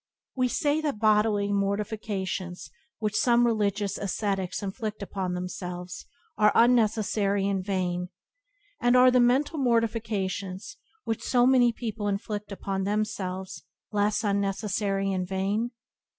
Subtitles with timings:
[0.35, 6.07] We say that bodily mortifications which some religious ascetics inflict upon themselves
[6.39, 8.09] are unnecessary and vain;
[8.81, 13.61] and are the mental mortifications which so many people inflict upon themselves
[13.91, 15.69] less unnecessary and vain?